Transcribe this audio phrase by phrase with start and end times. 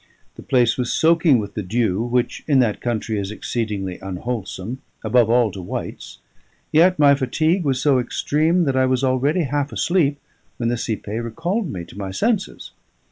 [0.33, 5.29] The place was soaking with the dew, which, in that country, is exceedingly unwholesome, above
[5.29, 6.17] all to whites;
[6.71, 10.19] yet my fatigue was so extreme that I was already half asleep,
[10.57, 12.71] when the cipaye recalled me to my senses.